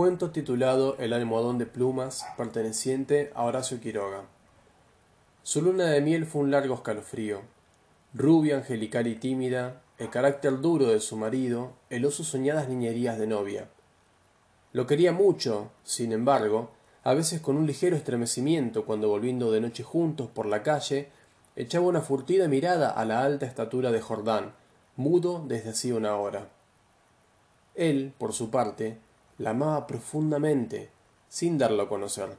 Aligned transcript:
Cuento 0.00 0.30
titulado 0.30 0.96
El 0.98 1.12
almohadón 1.12 1.58
de 1.58 1.66
plumas, 1.66 2.24
perteneciente 2.38 3.30
a 3.34 3.44
Horacio 3.44 3.80
Quiroga. 3.82 4.22
Su 5.42 5.60
luna 5.60 5.84
de 5.88 6.00
miel 6.00 6.24
fue 6.24 6.40
un 6.40 6.50
largo 6.50 6.74
escalofrío. 6.74 7.42
Rubia, 8.14 8.56
angelical 8.56 9.06
y 9.06 9.16
tímida, 9.16 9.82
el 9.98 10.08
carácter 10.08 10.62
duro 10.62 10.86
de 10.86 11.00
su 11.00 11.18
marido 11.18 11.72
heló 11.90 12.10
sus 12.10 12.28
soñadas 12.28 12.66
niñerías 12.66 13.18
de 13.18 13.26
novia. 13.26 13.68
Lo 14.72 14.86
quería 14.86 15.12
mucho, 15.12 15.70
sin 15.84 16.12
embargo, 16.12 16.70
a 17.04 17.12
veces 17.12 17.42
con 17.42 17.58
un 17.58 17.66
ligero 17.66 17.94
estremecimiento 17.94 18.86
cuando 18.86 19.10
volviendo 19.10 19.52
de 19.52 19.60
noche 19.60 19.82
juntos 19.82 20.30
por 20.30 20.46
la 20.46 20.62
calle, 20.62 21.10
echaba 21.56 21.88
una 21.88 22.00
furtiva 22.00 22.48
mirada 22.48 22.88
a 22.88 23.04
la 23.04 23.22
alta 23.22 23.44
estatura 23.44 23.92
de 23.92 24.00
Jordán, 24.00 24.54
mudo 24.96 25.44
desde 25.46 25.68
hacía 25.68 25.94
una 25.94 26.16
hora. 26.16 26.48
Él, 27.74 28.14
por 28.16 28.32
su 28.32 28.48
parte, 28.50 28.96
la 29.40 29.50
amaba 29.50 29.86
profundamente, 29.86 30.90
sin 31.30 31.56
darlo 31.56 31.82
a 31.82 31.88
conocer. 31.88 32.36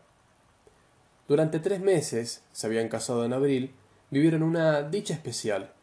Durante 1.27 1.59
tres 1.59 1.81
meses, 1.81 2.43
se 2.51 2.67
habían 2.67 2.89
casado 2.89 3.25
en 3.25 3.33
abril, 3.33 3.73
vivieron 4.11 4.43
una 4.43 4.83
dicha 4.83 5.15
especial. 5.15 5.73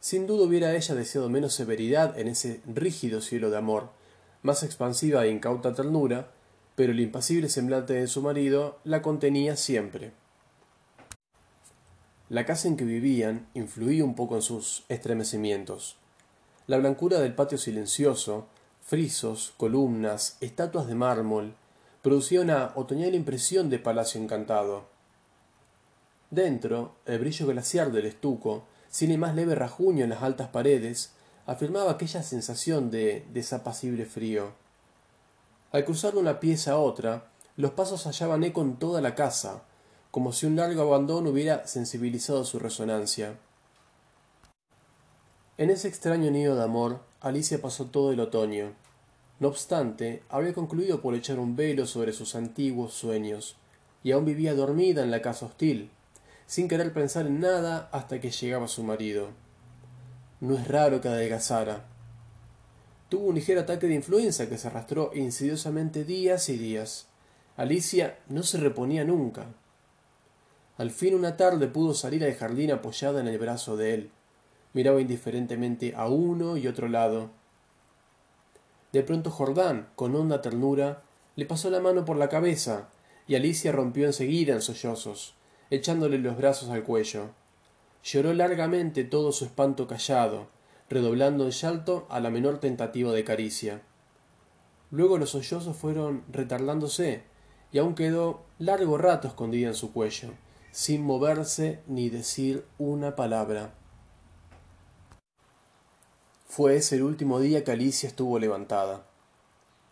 Sin 0.00 0.26
duda 0.26 0.44
hubiera 0.44 0.74
ella 0.74 0.96
deseado 0.96 1.28
menos 1.28 1.54
severidad 1.54 2.18
en 2.18 2.26
ese 2.26 2.60
rígido 2.66 3.20
cielo 3.20 3.48
de 3.48 3.58
amor, 3.58 3.90
más 4.42 4.64
expansiva 4.64 5.24
e 5.24 5.30
incauta 5.30 5.72
ternura, 5.72 6.32
pero 6.74 6.90
el 6.90 6.98
impasible 6.98 7.48
semblante 7.48 7.92
de 7.92 8.08
su 8.08 8.20
marido 8.20 8.80
la 8.82 9.02
contenía 9.02 9.54
siempre. 9.54 10.10
La 12.28 12.44
casa 12.44 12.66
en 12.66 12.76
que 12.76 12.84
vivían 12.84 13.46
influía 13.54 14.04
un 14.04 14.16
poco 14.16 14.34
en 14.34 14.42
sus 14.42 14.84
estremecimientos. 14.88 15.96
La 16.66 16.78
blancura 16.78 17.20
del 17.20 17.36
patio 17.36 17.56
silencioso, 17.56 18.48
frisos, 18.84 19.54
columnas, 19.56 20.36
estatuas 20.40 20.86
de 20.86 20.94
mármol, 20.94 21.54
producía 22.02 22.42
una 22.42 22.72
otoñal 22.74 23.14
impresión 23.14 23.70
de 23.70 23.78
palacio 23.78 24.20
encantado. 24.20 24.84
Dentro, 26.30 26.94
el 27.06 27.18
brillo 27.18 27.46
glaciar 27.46 27.92
del 27.92 28.04
estuco, 28.04 28.64
sin 28.90 29.10
el 29.10 29.18
más 29.18 29.34
leve 29.34 29.54
rajuño 29.54 30.04
en 30.04 30.10
las 30.10 30.22
altas 30.22 30.48
paredes, 30.48 31.12
afirmaba 31.46 31.92
aquella 31.92 32.22
sensación 32.22 32.90
de 32.90 33.26
desapacible 33.32 34.04
frío. 34.04 34.52
Al 35.72 35.86
cruzar 35.86 36.12
de 36.12 36.20
una 36.20 36.38
pieza 36.38 36.72
a 36.72 36.78
otra, 36.78 37.30
los 37.56 37.70
pasos 37.70 38.04
hallaban 38.04 38.44
eco 38.44 38.60
en 38.60 38.76
toda 38.76 39.00
la 39.00 39.14
casa, 39.14 39.62
como 40.10 40.32
si 40.32 40.44
un 40.44 40.56
largo 40.56 40.82
abandono 40.82 41.30
hubiera 41.30 41.66
sensibilizado 41.66 42.44
su 42.44 42.58
resonancia. 42.58 43.38
En 45.56 45.70
ese 45.70 45.88
extraño 45.88 46.30
nido 46.30 46.56
de 46.56 46.64
amor, 46.64 47.00
Alicia 47.20 47.62
pasó 47.62 47.86
todo 47.86 48.12
el 48.12 48.20
otoño. 48.20 48.74
No 49.40 49.48
obstante, 49.48 50.22
había 50.28 50.52
concluido 50.52 51.00
por 51.00 51.14
echar 51.14 51.38
un 51.38 51.56
velo 51.56 51.86
sobre 51.86 52.12
sus 52.12 52.34
antiguos 52.34 52.94
sueños, 52.94 53.56
y 54.02 54.12
aún 54.12 54.24
vivía 54.24 54.54
dormida 54.54 55.02
en 55.02 55.10
la 55.10 55.22
casa 55.22 55.46
hostil, 55.46 55.90
sin 56.46 56.68
querer 56.68 56.92
pensar 56.92 57.26
en 57.26 57.40
nada 57.40 57.88
hasta 57.92 58.20
que 58.20 58.30
llegaba 58.30 58.68
su 58.68 58.84
marido. 58.84 59.28
No 60.40 60.56
es 60.56 60.68
raro 60.68 61.00
que 61.00 61.08
adelgazara. 61.08 61.86
Tuvo 63.08 63.26
un 63.26 63.34
ligero 63.34 63.60
ataque 63.60 63.86
de 63.86 63.94
influenza 63.94 64.48
que 64.48 64.58
se 64.58 64.68
arrastró 64.68 65.10
insidiosamente 65.14 66.04
días 66.04 66.48
y 66.48 66.56
días. 66.56 67.06
Alicia 67.56 68.18
no 68.28 68.42
se 68.42 68.58
reponía 68.58 69.04
nunca. 69.04 69.46
Al 70.76 70.90
fin 70.90 71.14
una 71.14 71.36
tarde 71.36 71.68
pudo 71.68 71.94
salir 71.94 72.24
al 72.24 72.34
jardín 72.34 72.72
apoyada 72.72 73.20
en 73.20 73.28
el 73.28 73.38
brazo 73.38 73.76
de 73.76 73.94
él 73.94 74.10
miraba 74.74 75.00
indiferentemente 75.00 75.94
a 75.96 76.08
uno 76.08 76.58
y 76.58 76.66
otro 76.66 76.88
lado. 76.88 77.30
De 78.94 79.02
pronto 79.02 79.32
Jordán, 79.32 79.88
con 79.96 80.14
honda 80.14 80.40
ternura, 80.40 81.02
le 81.34 81.46
pasó 81.46 81.68
la 81.68 81.80
mano 81.80 82.04
por 82.04 82.16
la 82.16 82.28
cabeza, 82.28 82.90
y 83.26 83.34
Alicia 83.34 83.72
rompió 83.72 84.06
enseguida 84.06 84.52
en 84.52 84.62
sollozos, 84.62 85.34
echándole 85.68 86.16
los 86.18 86.36
brazos 86.36 86.68
al 86.68 86.84
cuello. 86.84 87.30
Lloró 88.04 88.32
largamente 88.34 89.02
todo 89.02 89.32
su 89.32 89.46
espanto 89.46 89.88
callado, 89.88 90.46
redoblando 90.88 91.44
el 91.44 91.50
llanto 91.50 92.06
a 92.08 92.20
la 92.20 92.30
menor 92.30 92.60
tentativa 92.60 93.10
de 93.10 93.24
caricia. 93.24 93.82
Luego 94.92 95.18
los 95.18 95.30
sollozos 95.30 95.76
fueron 95.76 96.22
retardándose, 96.30 97.24
y 97.72 97.78
aún 97.78 97.96
quedó 97.96 98.44
largo 98.60 98.96
rato 98.96 99.26
escondida 99.26 99.66
en 99.66 99.74
su 99.74 99.92
cuello, 99.92 100.28
sin 100.70 101.02
moverse 101.02 101.80
ni 101.88 102.10
decir 102.10 102.64
una 102.78 103.16
palabra. 103.16 103.74
Fue 106.54 106.76
ese 106.76 106.94
el 106.94 107.02
último 107.02 107.40
día 107.40 107.64
que 107.64 107.72
Alicia 107.72 108.08
estuvo 108.08 108.38
levantada. 108.38 109.02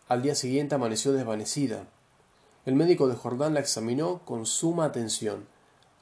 Al 0.06 0.22
día 0.22 0.36
siguiente 0.36 0.76
amaneció 0.76 1.12
desvanecida. 1.12 1.88
El 2.66 2.76
médico 2.76 3.08
de 3.08 3.16
Jordán 3.16 3.54
la 3.54 3.58
examinó 3.58 4.20
con 4.24 4.46
suma 4.46 4.84
atención, 4.84 5.48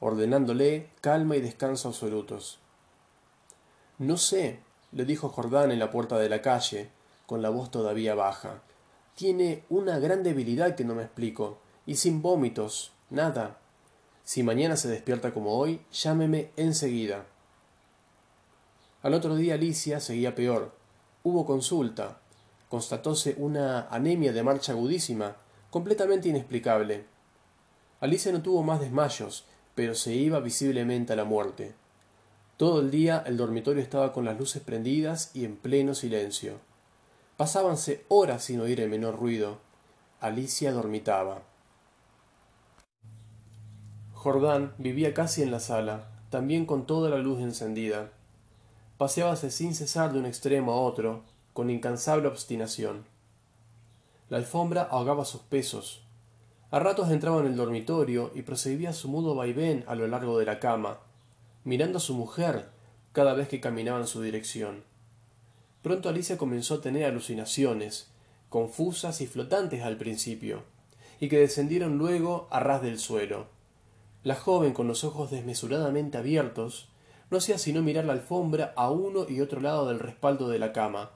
ordenándole 0.01 0.91
calma 1.01 1.37
y 1.37 1.41
descanso 1.41 1.89
absolutos. 1.89 2.59
No 3.97 4.19
sé, 4.19 4.61
le 4.93 5.07
dijo 5.07 5.31
Jordán 5.31 5.73
en 5.73 5.79
la 5.79 5.91
puerta 5.91 6.19
de 6.19 6.29
la 6.29 6.43
calle, 6.43 6.91
con 7.25 7.41
la 7.41 7.49
voz 7.49 7.71
todavía 7.71 8.15
baja. 8.15 8.61
Tiene 9.15 9.65
una 9.71 9.99
gran 9.99 10.23
debilidad 10.23 10.75
que 10.75 10.85
no 10.85 10.95
me 10.95 11.05
explico, 11.05 11.57
y 11.87 11.97
sin 11.97 12.21
vómitos, 12.21 12.93
nada. 13.09 13.57
Si 14.25 14.43
mañana 14.43 14.77
se 14.77 14.89
despierta 14.89 15.33
como 15.33 15.57
hoy, 15.57 15.81
llámeme 15.91 16.51
enseguida. 16.59 17.25
Al 19.03 19.15
otro 19.15 19.35
día 19.35 19.55
Alicia 19.55 19.99
seguía 19.99 20.35
peor. 20.35 20.75
Hubo 21.23 21.47
consulta. 21.47 22.21
Constatóse 22.69 23.35
una 23.39 23.89
anemia 23.89 24.33
de 24.35 24.43
marcha 24.43 24.73
agudísima, 24.73 25.37
completamente 25.71 26.29
inexplicable. 26.29 27.07
Alicia 28.01 28.31
no 28.31 28.43
tuvo 28.43 28.63
más 28.63 28.79
desmayos, 28.79 29.47
pero 29.75 29.95
se 29.95 30.13
iba 30.13 30.39
visiblemente 30.41 31.15
a 31.15 31.17
la 31.17 31.25
muerte. 31.25 31.75
Todo 32.59 32.81
el 32.81 32.91
día 32.91 33.25
el 33.27 33.39
dormitorio 33.39 33.83
estaba 33.83 34.13
con 34.13 34.27
las 34.27 34.39
luces 34.39 34.63
prendidas 34.63 35.31
y 35.33 35.47
en 35.47 35.57
pleno 35.57 35.95
silencio. 35.95 36.59
Pasábanse 37.39 38.05
horas 38.09 38.45
sin 38.45 38.61
oír 38.61 38.83
el 38.83 38.91
menor 38.91 39.19
ruido. 39.19 39.61
Alicia 40.21 40.73
dormitaba. 40.73 41.41
Jordán 44.13 44.75
vivía 44.77 45.15
casi 45.15 45.43
en 45.43 45.51
la 45.51 45.61
sala, 45.61 46.11
también 46.29 46.67
con 46.67 46.87
toda 46.87 47.09
la 47.09 47.17
luz 47.17 47.41
encendida 47.41 48.13
paseábase 49.01 49.51
sin 49.51 49.75
cesar 49.75 50.13
de 50.13 50.19
un 50.19 50.27
extremo 50.27 50.73
a 50.73 50.77
otro, 50.83 51.23
con 51.55 51.71
incansable 51.71 52.29
obstinación. 52.29 53.07
La 54.29 54.37
alfombra 54.37 54.83
ahogaba 54.83 55.25
sus 55.25 55.41
pesos. 55.41 56.03
A 56.71 56.81
ratos 56.81 57.11
entraba 57.11 57.41
en 57.41 57.47
el 57.47 57.57
dormitorio 57.57 58.31
y 58.35 58.43
procedía 58.43 58.93
su 58.93 59.09
mudo 59.09 59.35
vaivén 59.35 59.85
a 59.87 59.95
lo 59.95 60.07
largo 60.07 60.39
de 60.39 60.45
la 60.45 60.61
cama, 60.61 60.99
mirando 61.65 61.97
a 61.97 62.03
su 62.03 62.13
mujer 62.13 62.69
cada 63.13 63.33
vez 63.33 63.49
que 63.49 63.59
caminaba 63.59 64.01
en 64.01 64.07
su 64.07 64.21
dirección. 64.21 64.85
Pronto 65.81 66.11
Alicia 66.11 66.37
comenzó 66.37 66.75
a 66.75 66.81
tener 66.83 67.07
alucinaciones, 67.07 68.11
confusas 68.51 69.23
y 69.23 69.27
flotantes 69.27 69.83
al 69.83 69.97
principio, 69.97 70.63
y 71.21 71.31
que 71.31 71.39
descendieron 71.39 71.97
luego 71.97 72.49
a 72.51 72.61
ras 72.61 72.83
del 72.83 72.99
suelo. 72.99 73.47
La 74.25 74.35
joven, 74.35 74.75
con 74.75 74.89
los 74.89 75.05
ojos 75.05 75.31
desmesuradamente 75.31 76.19
abiertos, 76.19 76.91
no 77.31 77.39
hacía 77.39 77.59
sino 77.59 77.83
mirar 77.83 78.05
la 78.05 78.13
alfombra 78.13 78.73
a 78.77 78.91
uno 78.91 79.27
y 79.29 79.41
otro 79.41 79.61
lado 79.61 79.89
del 79.89 80.01
respaldo 80.01 80.49
de 80.49 80.59
la 80.59 80.73
cama. 80.73 81.13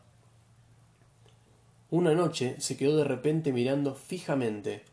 Una 1.91 2.15
noche 2.15 2.57
se 2.59 2.77
quedó 2.77 2.97
de 2.97 3.05
repente 3.05 3.53
mirando 3.53 3.95
fijamente. 3.95 4.85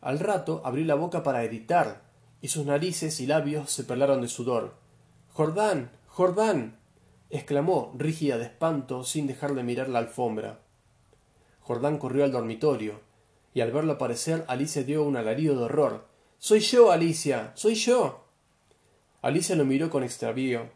Al 0.00 0.18
rato 0.18 0.62
abrió 0.64 0.84
la 0.84 0.94
boca 0.94 1.22
para 1.22 1.42
gritar, 1.42 2.02
y 2.40 2.48
sus 2.48 2.66
narices 2.66 3.20
y 3.20 3.26
labios 3.26 3.70
se 3.70 3.84
perlaron 3.84 4.22
de 4.22 4.28
sudor. 4.28 4.74
Jordán. 5.32 5.90
Jordán. 6.06 6.78
exclamó, 7.30 7.92
rígida 7.96 8.38
de 8.38 8.44
espanto, 8.44 9.04
sin 9.04 9.26
dejar 9.26 9.54
de 9.54 9.62
mirar 9.62 9.88
la 9.88 9.98
alfombra. 10.00 10.60
Jordán 11.60 11.98
corrió 11.98 12.24
al 12.24 12.32
dormitorio, 12.32 13.00
y 13.54 13.60
al 13.60 13.72
verlo 13.72 13.94
aparecer 13.94 14.44
Alicia 14.48 14.82
dio 14.82 15.04
un 15.04 15.16
alarido 15.16 15.56
de 15.56 15.64
horror. 15.64 16.06
Soy 16.38 16.60
yo, 16.60 16.90
Alicia. 16.92 17.52
soy 17.54 17.74
yo. 17.74 18.27
Alicia 19.20 19.56
lo 19.56 19.64
miró 19.64 19.90
con 19.90 20.04
extravío. 20.04 20.70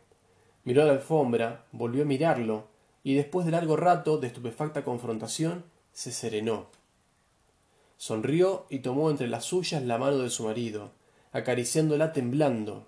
Miró 0.65 0.85
la 0.85 0.93
alfombra, 0.93 1.65
volvió 1.73 2.03
a 2.03 2.07
mirarlo, 2.07 2.67
y 3.05 3.15
después 3.15 3.47
de 3.47 3.53
largo 3.53 3.77
rato 3.77 4.19
de 4.19 4.29
estupefacta 4.29 4.85
confrontación, 4.85 5.65
se 5.93 6.13
serenó. 6.13 6.67
Sonrió 7.97 8.67
y 8.69 8.81
tomó 8.81 9.11
entre 9.11 9.29
las 9.29 9.45
suyas 9.45 9.83
la 9.83 9.99
mano 9.99 10.19
de 10.19 10.31
su 10.31 10.45
marido, 10.45 10.91
acariciándola 11.33 12.13
temblando. 12.13 12.87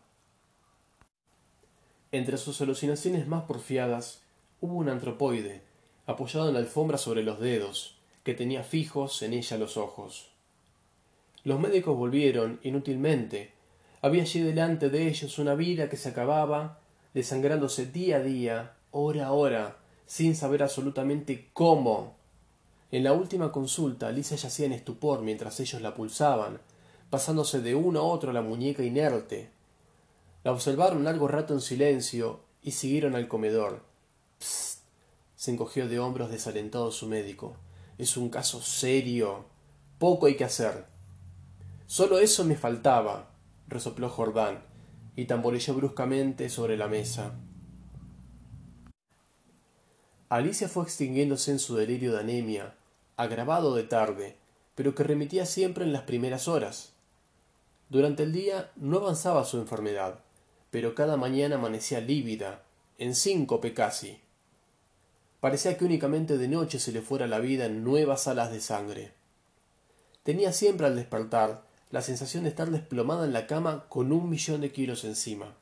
Entre 2.11 2.37
sus 2.37 2.61
alucinaciones 2.61 3.27
más 3.29 3.45
porfiadas 3.45 4.23
hubo 4.61 4.75
un 4.75 4.89
antropoide, 4.89 5.63
apoyado 6.07 6.49
en 6.49 6.55
la 6.55 6.61
alfombra 6.61 6.99
sobre 6.99 7.23
los 7.23 7.39
dedos, 7.39 7.97
que 8.25 8.35
tenía 8.35 8.65
fijos 8.65 9.23
en 9.23 9.33
ella 9.35 9.57
los 9.57 9.77
ojos. 9.77 10.31
Los 11.45 11.61
médicos 11.61 11.97
volvieron, 11.97 12.59
inútilmente, 12.63 13.54
había 14.05 14.21
allí 14.21 14.41
delante 14.41 14.91
de 14.91 15.09
ellos 15.09 15.39
una 15.39 15.55
vida 15.55 15.89
que 15.89 15.97
se 15.97 16.11
acababa, 16.11 16.79
desangrándose 17.15 17.87
día 17.87 18.19
a 18.19 18.21
día, 18.21 18.77
hora 18.91 19.29
a 19.29 19.33
hora, 19.33 19.79
sin 20.05 20.37
saber 20.37 20.63
absolutamente 20.63 21.49
cómo. 21.55 22.15
En 22.91 23.03
la 23.03 23.15
última 23.15 23.51
consulta, 23.51 24.09
Alicia 24.09 24.37
yacía 24.37 24.67
en 24.67 24.73
estupor 24.73 25.23
mientras 25.23 25.59
ellos 25.59 25.81
la 25.81 25.95
pulsaban, 25.95 26.61
pasándose 27.09 27.63
de 27.63 27.75
uno 27.75 28.01
a 28.01 28.03
otro 28.03 28.35
la 28.35 28.43
muñeca 28.43 28.83
inerte. 28.83 29.49
La 30.43 30.53
observaron 30.53 31.05
largo 31.05 31.27
rato 31.27 31.55
en 31.55 31.63
silencio 31.63 32.41
y 32.61 32.73
siguieron 32.73 33.15
al 33.15 33.27
comedor. 33.27 33.87
Psst. 34.39 34.81
se 35.35 35.51
encogió 35.51 35.89
de 35.89 35.99
hombros 35.99 36.31
desalentado 36.31 36.93
su 36.93 37.09
médico. 37.09 37.57
Es 37.97 38.19
un 38.19 38.29
caso 38.29 38.61
serio. 38.61 39.47
Poco 39.99 40.27
hay 40.27 40.37
que 40.37 40.45
hacer. 40.45 40.85
Solo 41.87 42.19
eso 42.19 42.45
me 42.45 42.55
faltaba, 42.55 43.34
resopló 43.75 44.09
Jordán, 44.09 44.63
y 45.17 45.27
tamborilló 45.27 45.75
bruscamente 45.75 46.49
sobre 46.49 46.77
la 46.79 46.89
mesa. 46.89 47.35
Alicia 50.31 50.69
fue 50.69 50.85
extinguiéndose 50.85 51.51
en 51.51 51.59
su 51.59 51.77
delirio 51.77 52.13
de 52.13 52.21
anemia, 52.21 52.75
agravado 53.17 53.75
de 53.75 53.83
tarde, 53.85 54.37
pero 54.75 54.95
que 54.95 55.05
remitía 55.05 55.45
siempre 55.45 55.85
en 55.85 55.93
las 55.93 56.03
primeras 56.03 56.49
horas. 56.49 56.93
Durante 57.91 58.23
el 58.23 58.33
día 58.33 58.71
no 58.77 58.97
avanzaba 58.97 59.45
su 59.45 59.59
enfermedad, 59.59 60.21
pero 60.71 60.95
cada 60.95 61.17
mañana 61.17 61.57
amanecía 61.57 62.01
lívida, 62.01 62.63
en 62.99 63.15
síncope 63.15 63.75
casi. 63.75 64.19
Parecía 65.41 65.77
que 65.77 65.85
únicamente 65.85 66.39
de 66.39 66.49
noche 66.49 66.79
se 66.81 66.91
le 66.91 67.03
fuera 67.03 67.27
la 67.27 67.39
vida 67.39 67.67
en 67.67 67.85
nuevas 67.85 68.27
alas 68.27 68.51
de 68.51 68.61
sangre. 68.61 69.13
Tenía 70.23 70.53
siempre 70.53 70.87
al 70.87 70.97
despertar 70.97 71.63
la 71.95 72.03
sensación 72.03 72.43
de 72.43 72.49
estar 72.49 72.73
desplomada 72.73 73.25
en 73.25 73.33
la 73.33 73.47
cama 73.47 73.85
con 73.89 74.11
un 74.11 74.29
millón 74.29 74.63
de 74.63 74.73
kilos 74.73 75.05
encima. 75.05 75.55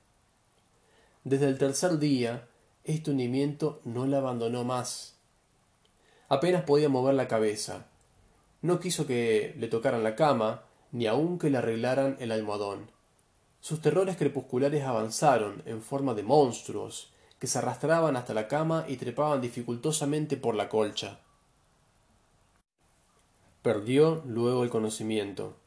Desde 1.24 1.46
el 1.46 1.58
tercer 1.58 1.98
día, 1.98 2.48
este 2.84 3.10
hundimiento 3.10 3.82
no 3.84 4.06
la 4.06 4.16
abandonó 4.16 4.64
más. 4.64 5.16
Apenas 6.30 6.62
podía 6.62 6.88
mover 6.88 7.16
la 7.16 7.28
cabeza. 7.28 7.84
No 8.62 8.80
quiso 8.80 9.06
que 9.06 9.54
le 9.58 9.68
tocaran 9.68 10.02
la 10.02 10.16
cama, 10.16 10.62
ni 10.90 11.06
aun 11.06 11.38
que 11.38 11.50
le 11.50 11.58
arreglaran 11.58 12.16
el 12.18 12.32
almohadón. 12.32 12.90
Sus 13.60 13.82
terrores 13.82 14.16
crepusculares 14.16 14.84
avanzaron 14.84 15.62
en 15.66 15.82
forma 15.82 16.14
de 16.14 16.22
monstruos 16.22 17.12
que 17.38 17.46
se 17.46 17.58
arrastraban 17.58 18.16
hasta 18.16 18.32
la 18.32 18.48
cama 18.48 18.86
y 18.88 18.96
trepaban 18.96 19.42
dificultosamente 19.42 20.38
por 20.38 20.54
la 20.54 20.70
colcha. 20.70 21.20
Perdió 23.60 24.22
luego 24.24 24.64
el 24.64 24.70
conocimiento. 24.70 25.58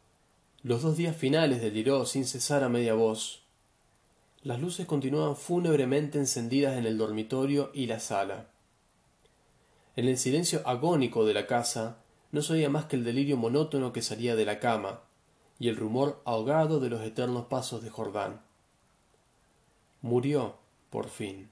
Los 0.66 0.82
dos 0.82 0.98
días 0.98 1.16
finales 1.16 1.62
deliró 1.62 2.08
sin 2.08 2.26
cesar 2.26 2.64
a 2.64 2.70
media 2.70 2.96
voz. 2.96 3.44
Las 4.42 4.60
luces 4.60 4.88
continuaban 4.88 5.36
fúnebremente 5.36 6.18
encendidas 6.18 6.76
en 6.76 6.88
el 6.88 6.98
dormitorio 6.98 7.70
y 7.72 7.86
la 7.86 8.00
sala. 8.00 8.48
En 9.96 10.08
el 10.08 10.18
silencio 10.18 10.64
agónico 10.66 11.24
de 11.24 11.36
la 11.36 11.46
casa 11.46 11.98
no 12.32 12.42
se 12.42 12.54
oía 12.54 12.68
más 12.68 12.86
que 12.86 12.96
el 12.96 13.04
delirio 13.04 13.38
monótono 13.38 13.94
que 13.94 14.02
salía 14.02 14.36
de 14.36 14.44
la 14.44 14.60
cama 14.60 15.02
y 15.60 15.70
el 15.70 15.76
rumor 15.76 16.20
ahogado 16.26 16.80
de 16.80 16.90
los 16.90 17.04
eternos 17.04 17.46
pasos 17.46 17.84
de 17.84 17.92
Jordán. 17.92 18.42
Murió, 20.02 20.56
por 20.90 21.10
fin. 21.10 21.52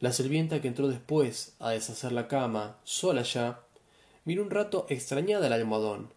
La 0.00 0.10
sirvienta 0.10 0.60
que 0.60 0.66
entró 0.66 0.88
después 0.88 1.54
a 1.60 1.70
deshacer 1.70 2.10
la 2.10 2.26
cama, 2.26 2.78
sola 2.82 3.22
ya, 3.22 3.60
miró 4.24 4.42
un 4.42 4.50
rato 4.50 4.86
extrañada 4.88 5.46
el 5.46 5.52
almohadón. 5.52 6.12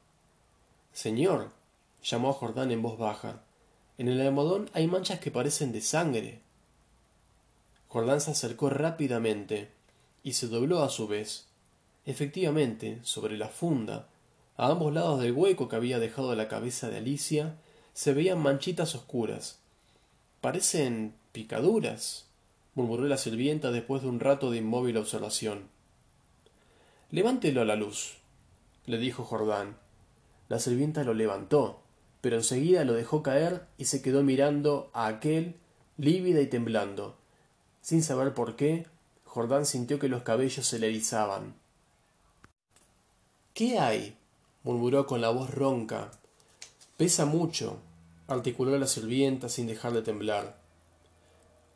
Señor, 0.92 1.52
llamó 2.06 2.30
a 2.30 2.34
Jordán 2.34 2.72
en 2.72 2.82
voz 2.82 2.98
baja. 2.98 3.42
En 3.98 4.08
el 4.08 4.22
almohadón 4.22 4.70
hay 4.74 4.88
manchas 4.88 5.20
que 5.20 5.32
parecen 5.32 5.72
de 5.72 5.82
sangre. 5.82 6.42
Jordán 7.88 8.22
se 8.22 8.32
acercó 8.32 8.70
rápidamente 8.70 9.72
y 10.22 10.34
se 10.34 10.48
dobló 10.48 10.84
a 10.84 10.90
su 10.90 11.08
vez. 11.08 11.48
Efectivamente, 12.06 13.00
sobre 13.04 13.38
la 13.38 13.48
funda, 13.48 14.10
a 14.58 14.68
ambos 14.68 14.94
lados 14.94 15.20
del 15.20 15.32
hueco 15.32 15.68
que 15.68 15.76
había 15.76 15.98
dejado 15.98 16.36
la 16.36 16.48
cabeza 16.48 16.90
de 16.90 16.98
Alicia, 16.98 17.56
se 17.94 18.14
veían 18.14 18.40
manchitas 18.40 18.94
oscuras. 18.94 19.60
Parecen 20.42 21.16
picaduras, 21.32 22.28
murmuró 22.76 23.06
la 23.06 23.18
sirvienta 23.18 23.72
después 23.72 24.04
de 24.04 24.10
un 24.10 24.20
rato 24.20 24.52
de 24.52 24.58
inmóvil 24.58 24.98
observación. 24.98 25.70
Levántelo 27.10 27.62
a 27.62 27.66
la 27.66 27.76
luz, 27.76 28.18
le 28.86 28.98
dijo 28.98 29.24
Jordán. 29.24 29.78
La 30.50 30.60
sirvienta 30.60 31.04
lo 31.04 31.14
levantó 31.14 31.85
pero 32.26 32.38
enseguida 32.38 32.86
lo 32.86 32.94
dejó 32.94 33.22
caer 33.22 33.68
y 33.78 33.86
se 33.86 34.02
quedó 34.02 34.24
mirando 34.24 34.90
a 34.94 35.06
aquel 35.06 35.58
lívida 35.96 36.42
y 36.42 36.48
temblando. 36.48 37.16
Sin 37.82 38.02
saber 38.02 38.34
por 38.34 38.56
qué, 38.56 38.88
Jordán 39.26 39.68
sintió 39.68 40.00
que 40.00 40.10
los 40.10 40.24
cabellos 40.24 40.66
se 40.66 40.80
le 40.80 40.88
erizaban. 40.88 41.54
¿Qué 43.54 43.78
hay? 43.78 44.18
murmuró 44.64 45.06
con 45.06 45.22
la 45.22 45.30
voz 45.30 45.52
ronca. 45.52 46.10
Pesa 46.98 47.28
mucho, 47.28 47.78
articuló 48.28 48.76
la 48.76 48.88
sirvienta 48.88 49.48
sin 49.48 49.68
dejar 49.68 49.94
de 49.94 50.02
temblar. 50.02 50.58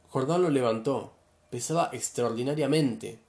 Jordán 0.09 0.41
lo 0.41 0.49
levantó. 0.49 1.13
Pesaba 1.51 1.91
extraordinariamente. 1.93 3.19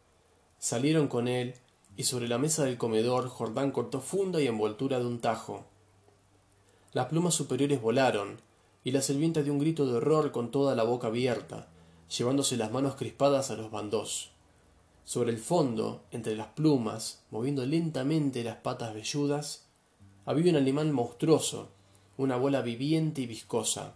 Salieron 0.59 1.07
con 1.07 1.29
él, 1.29 1.55
y 1.99 2.05
sobre 2.05 2.29
la 2.29 2.39
mesa 2.39 2.65
del 2.65 2.79
comedor 2.79 3.29
Jordán 3.29 3.73
cortó 3.73 4.01
funda 4.01 4.41
y 4.41 4.47
envoltura 4.47 5.01
de 5.01 5.05
un 5.05 5.21
tajo. 5.21 5.67
Las 6.93 7.07
plumas 7.07 7.35
superiores 7.35 7.81
volaron, 7.81 8.41
y 8.83 8.91
la 8.91 9.01
sirvienta 9.01 9.43
dio 9.43 9.53
un 9.53 9.61
grito 9.61 9.87
de 9.87 9.95
horror 9.95 10.33
con 10.33 10.51
toda 10.51 10.75
la 10.75 10.83
boca 10.83 11.07
abierta, 11.07 11.69
llevándose 12.17 12.57
las 12.57 12.73
manos 12.73 12.97
crispadas 12.97 13.53
a 13.53 13.57
los 13.57 13.71
bandós. 13.71 14.33
Sobre 15.05 15.31
el 15.31 15.39
fondo, 15.39 16.03
entre 16.11 16.35
las 16.35 16.49
plumas, 16.49 17.23
moviendo 17.31 17.65
lentamente 17.65 18.43
las 18.43 18.57
patas 18.57 18.93
velludas, 18.93 19.67
había 20.25 20.51
un 20.51 20.57
animal 20.57 20.93
monstruoso, 20.93 21.69
una 22.17 22.37
bola 22.37 22.61
viviente 22.61 23.21
y 23.21 23.27
viscosa. 23.27 23.95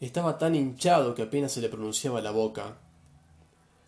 Estaba 0.00 0.38
tan 0.38 0.54
hinchado 0.54 1.14
que 1.14 1.22
apenas 1.22 1.52
se 1.52 1.60
le 1.60 1.68
pronunciaba 1.68 2.20
la 2.20 2.30
boca. 2.30 2.78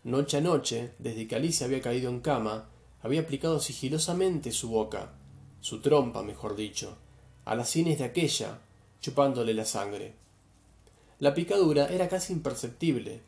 Noche 0.03 0.37
a 0.37 0.41
noche, 0.41 0.93
desde 0.99 1.25
que 1.25 1.35
Alicia 1.35 1.67
había 1.67 1.81
caído 1.81 2.09
en 2.09 2.19
cama, 2.19 2.69
había 3.01 3.21
aplicado 3.21 3.59
sigilosamente 3.61 4.51
su 4.51 4.69
boca, 4.69 5.13
su 5.61 5.79
trompa, 5.81 6.21
mejor 6.23 6.55
dicho, 6.55 6.97
a 7.47 7.55
las 7.55 7.69
sienes 7.69 7.97
de 7.97 8.03
aquella, 8.03 8.59
chupándole 8.99 9.53
la 9.53 9.63
sangre. 9.63 10.13
La 11.19 11.33
picadura 11.33 11.87
era 11.87 12.09
casi 12.09 12.33
imperceptible. 12.33 13.21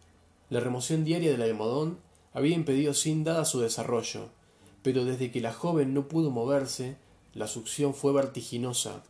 La 0.50 0.60
remoción 0.60 1.06
diaria 1.06 1.32
del 1.32 1.42
almohadón 1.42 2.00
había 2.34 2.54
impedido 2.54 2.94
sin 2.94 3.24
dada 3.24 3.46
su 3.46 3.62
desarrollo, 3.62 4.30
pero 4.84 5.06
desde 5.06 5.32
que 5.32 5.40
la 5.40 5.54
joven 5.54 5.94
no 5.94 6.10
pudo 6.10 6.32
moverse, 6.32 6.98
la 7.34 7.48
succión 7.48 7.94
fue 7.94 8.12
vertiginosa. 8.12 9.04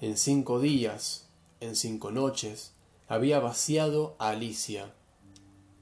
En 0.00 0.16
cinco 0.16 0.58
días, 0.58 1.28
en 1.60 1.76
cinco 1.76 2.10
noches, 2.10 2.72
había 3.06 3.38
vaciado 3.38 4.16
a 4.18 4.30
Alicia. 4.30 4.92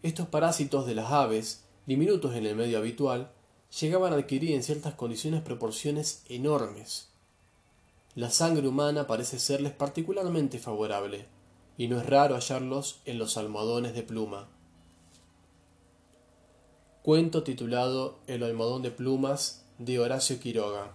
Estos 0.03 0.29
parásitos 0.29 0.87
de 0.87 0.95
las 0.95 1.11
aves, 1.11 1.65
diminutos 1.87 2.35
en 2.35 2.45
el 2.45 2.57
medio 2.57 2.77
habitual, 2.77 3.33
llegaban 3.81 4.13
a 4.13 4.17
adquirir 4.17 4.53
en 4.53 4.63
ciertas 4.63 4.95
condiciones 4.95 5.41
proporciones 5.41 6.25
enormes. 6.29 7.10
La 8.17 8.29
sangre 8.31 8.67
humana 8.67 9.07
parece 9.07 9.39
serles 9.39 9.73
particularmente 9.73 10.59
favorable, 10.59 11.27
y 11.79 11.87
no 11.87 12.01
es 12.01 12.07
raro 12.07 12.35
hallarlos 12.35 13.01
en 13.05 13.19
los 13.19 13.37
almohadones 13.37 13.95
de 13.95 14.03
pluma. 14.03 14.49
Cuento 17.03 17.45
titulado 17.45 18.19
El 18.27 18.43
almohadón 18.43 18.83
de 18.83 18.91
plumas 18.91 19.65
de 19.79 20.01
Horacio 20.01 20.41
Quiroga. 20.41 20.95